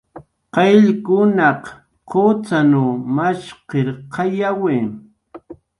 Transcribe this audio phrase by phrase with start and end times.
[0.53, 1.63] Qayllkunaq
[2.09, 4.77] qucxanw mashqirqayawi